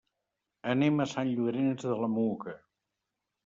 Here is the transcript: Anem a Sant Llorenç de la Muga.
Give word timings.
Anem 0.71 1.03
a 1.05 1.07
Sant 1.11 1.31
Llorenç 1.35 1.87
de 1.91 2.01
la 2.03 2.13
Muga. 2.17 2.59